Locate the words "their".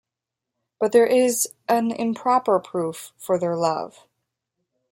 3.37-3.55